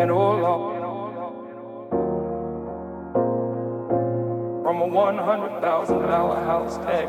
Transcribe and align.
And 0.00 0.10
oh 0.12 0.36
Lord, 0.38 0.82
from 4.62 4.80
a 4.82 4.86
one 4.86 5.18
hundred 5.18 5.60
thousand 5.60 6.02
dollar 6.02 6.36
house 6.44 6.76
tag. 6.78 7.08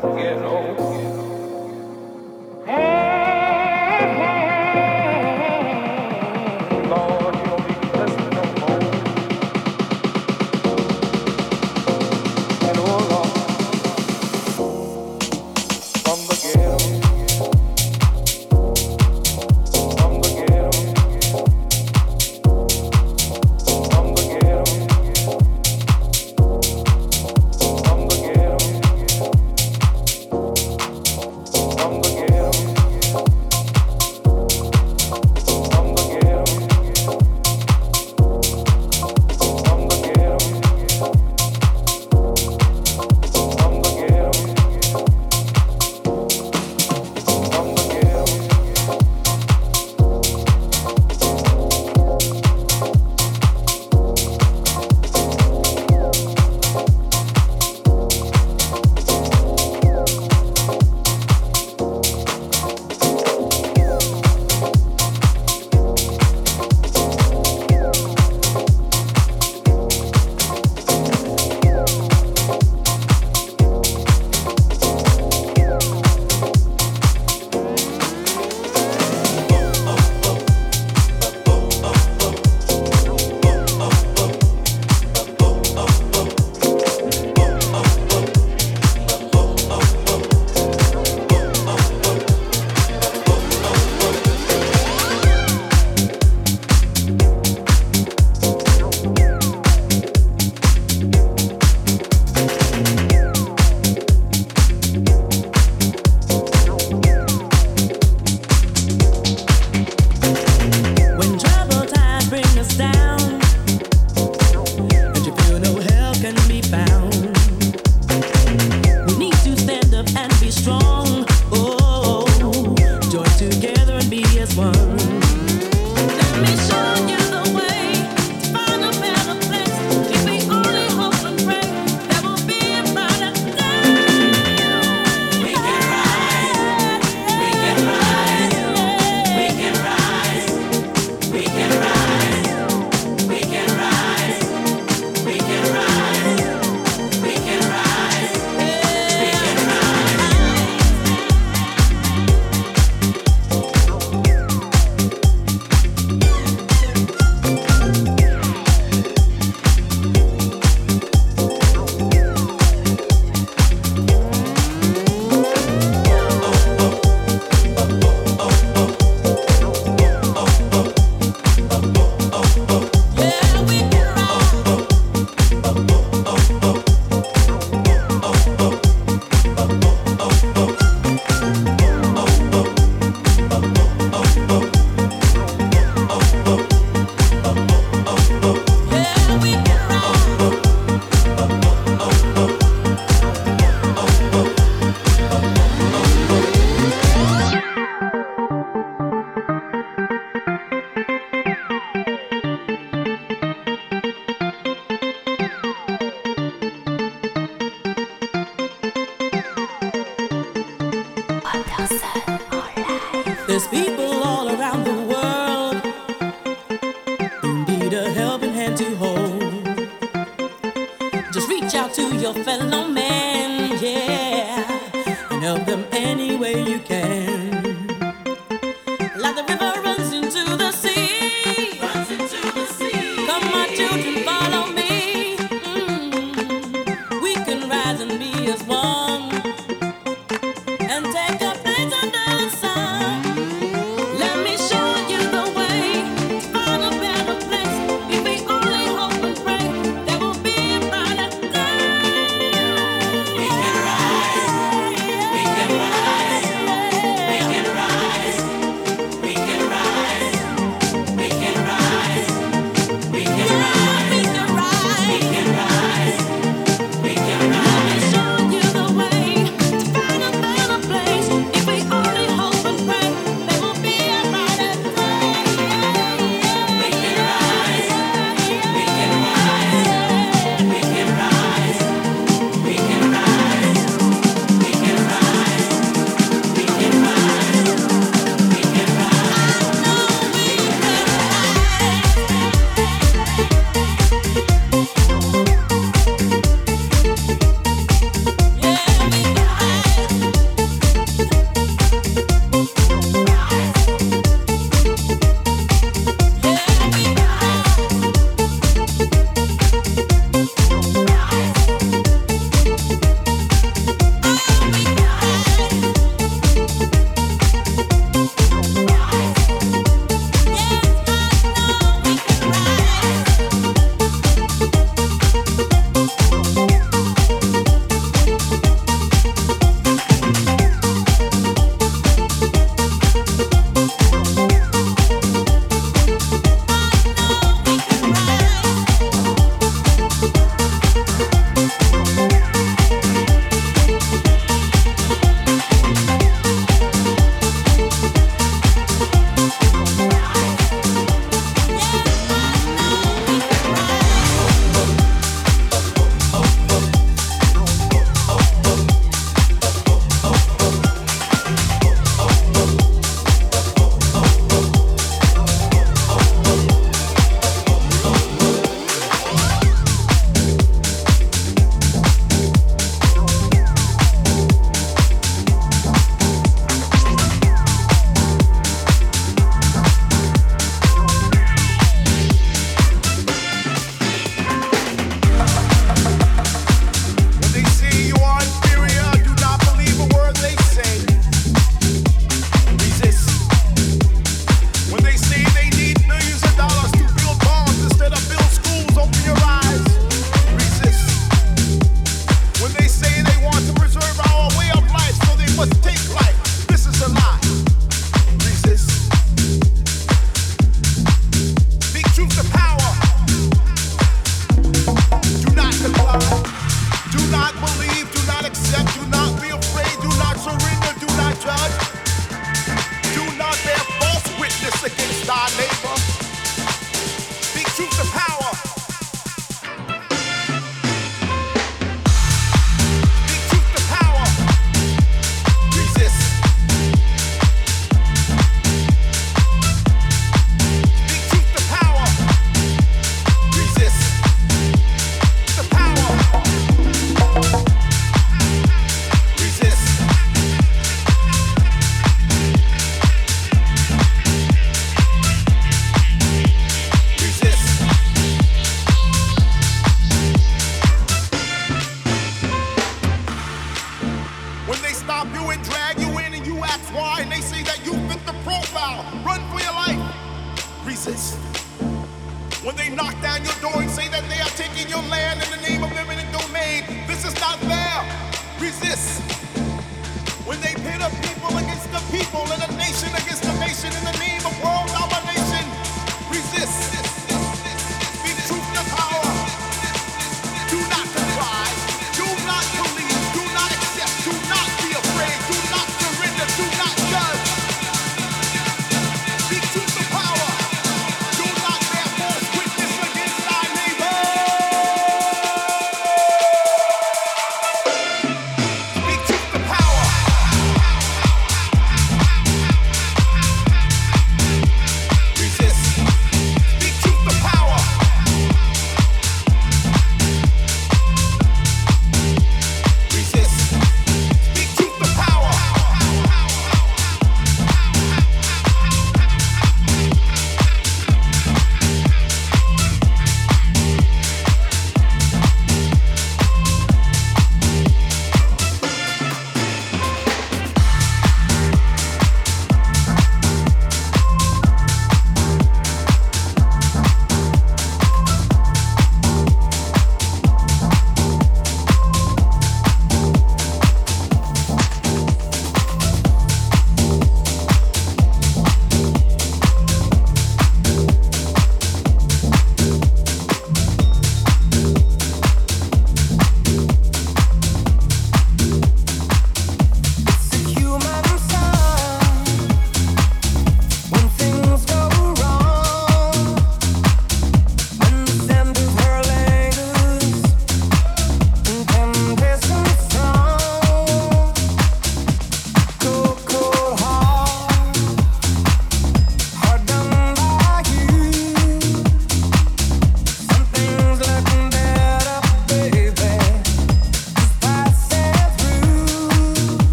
There's 213.46 213.66
people 213.68 214.09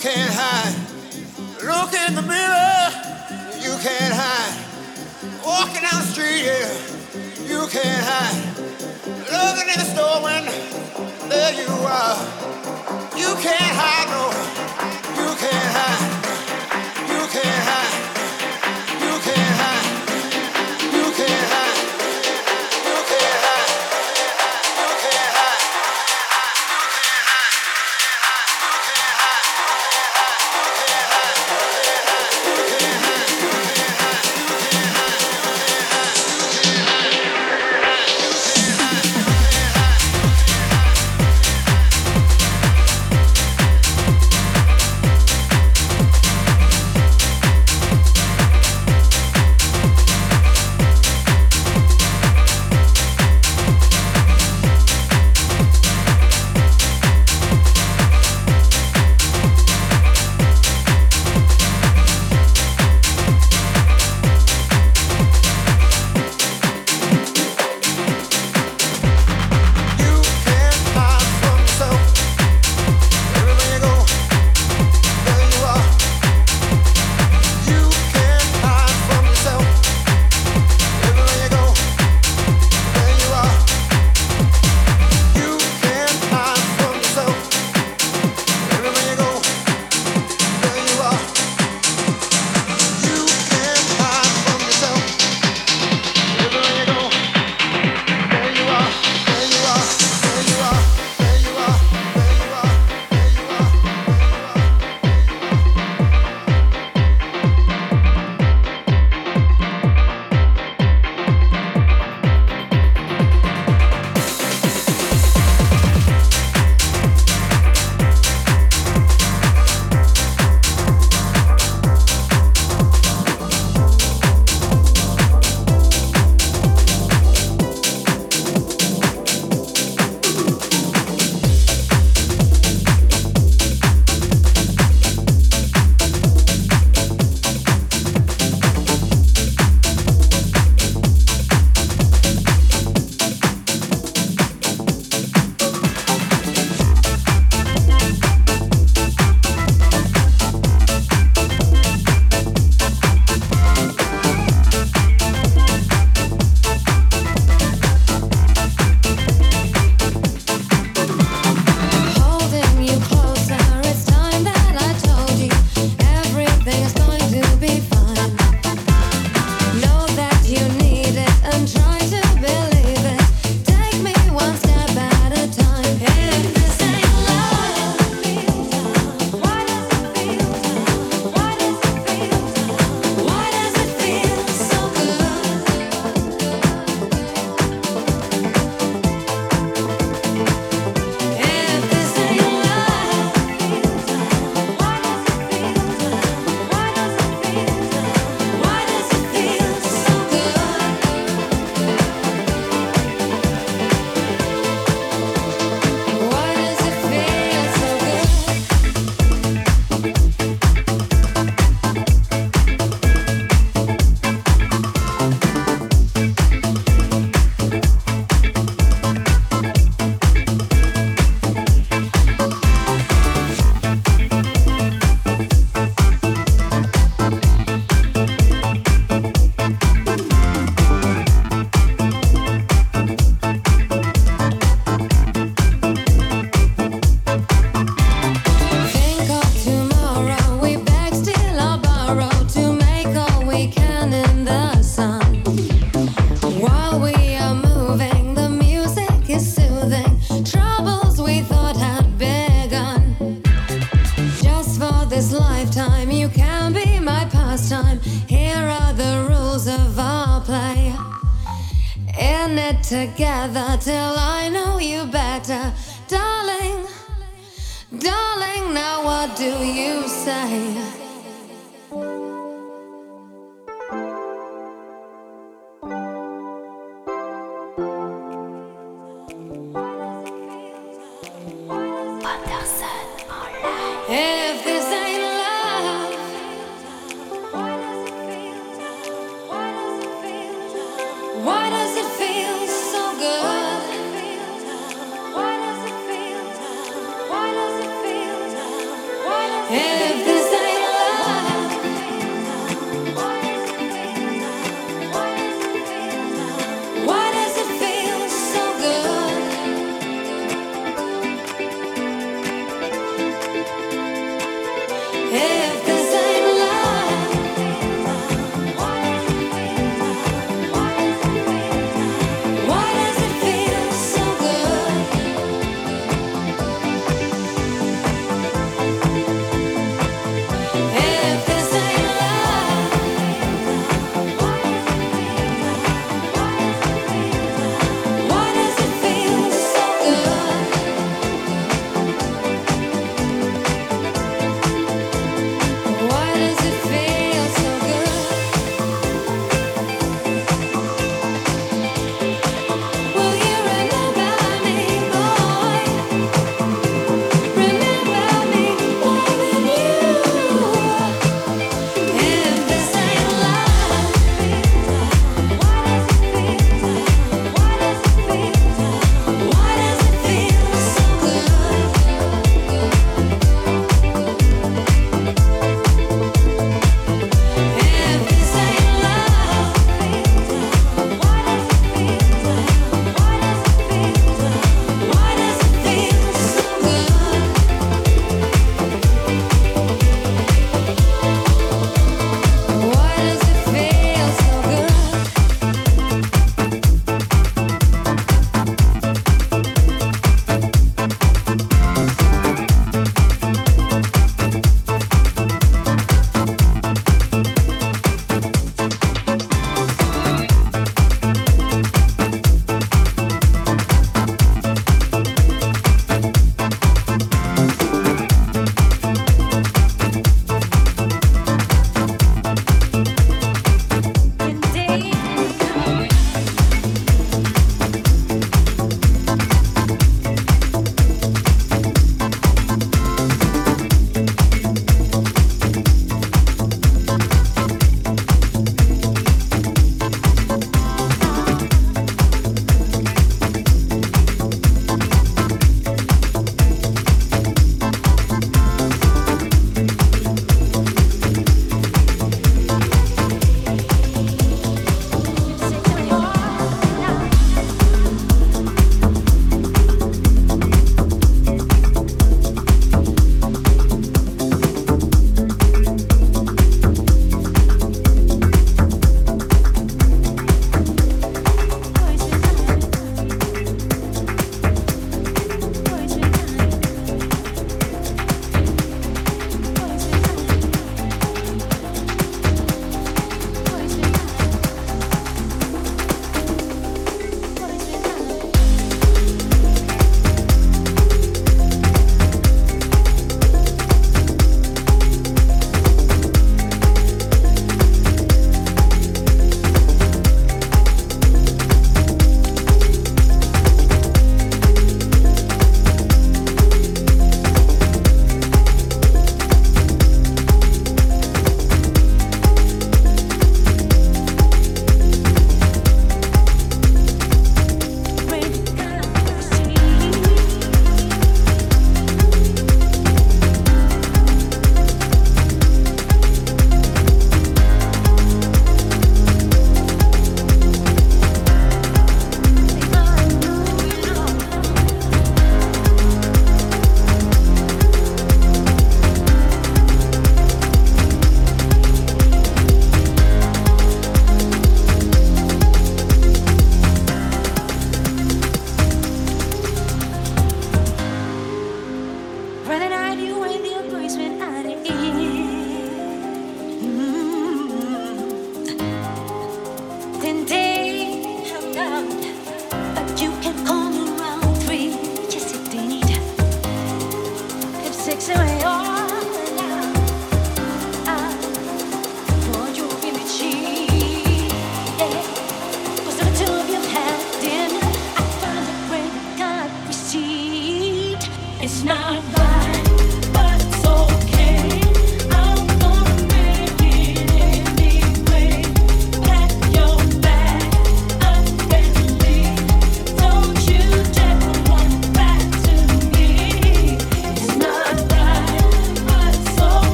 can't 0.00 0.32
hide. 0.32 0.74
Look 1.62 1.92
in 1.92 2.14
the 2.14 2.22
mirror, 2.22 2.88
you 3.60 3.76
can't 3.84 4.14
hide. 4.14 4.56
Walking 5.44 5.82
down 5.82 6.00
the 6.00 6.08
street, 6.08 6.40
yeah, 6.48 6.72
you 7.44 7.68
can't 7.68 8.02
hide. 8.02 8.40
Looking 9.28 9.68
in 9.68 9.78
the 9.78 9.88
store 9.92 10.22
when 10.22 10.46
there 11.28 11.52
you 11.52 11.68
are, 11.68 12.16
you 13.14 13.28
can't 13.44 13.76
hide 13.76 14.08
no. 14.08 14.99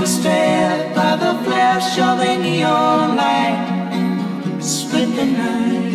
was 0.00 0.18
fed 0.22 0.94
by 0.94 1.16
the 1.16 1.32
flash 1.44 1.98
of 1.98 2.20
a 2.20 2.36
neon 2.38 3.16
light. 3.16 4.58
Split 4.60 5.14
the 5.16 5.26
night 5.26 5.94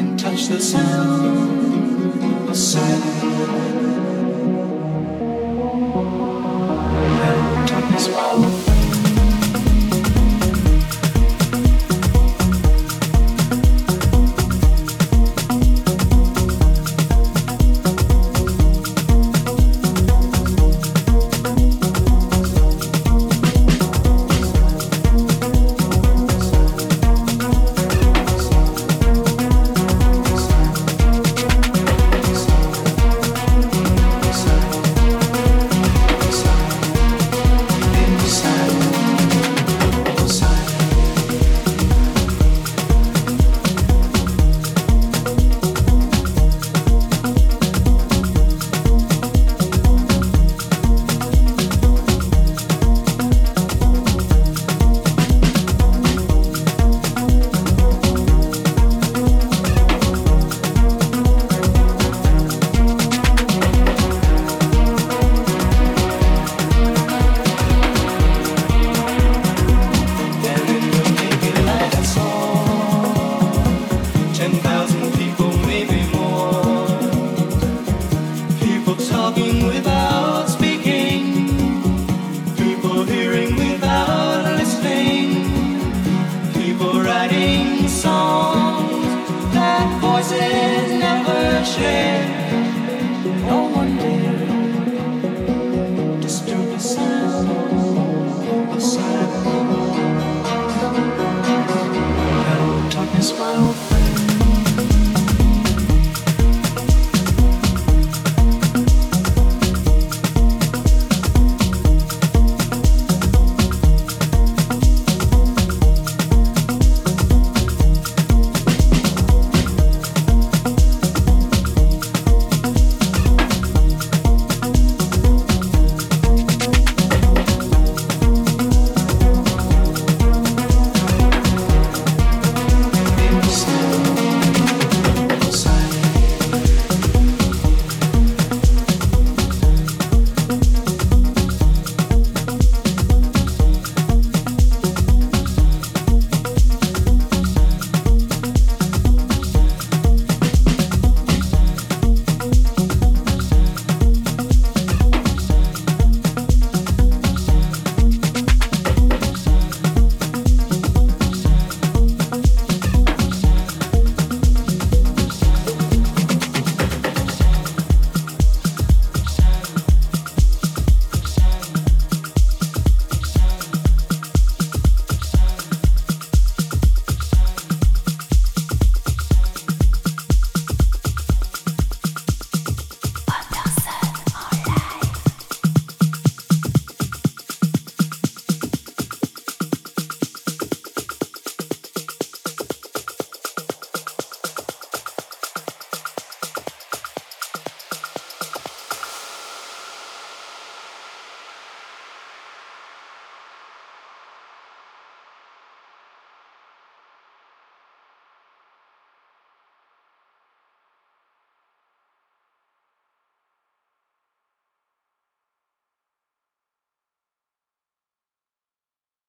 and 0.00 0.18
touch 0.18 0.48
the 0.48 0.60
sun. 0.60 1.60
of 2.50 2.56
silence. 2.56 3.22
Well, 8.08 8.46
time. 8.46 8.69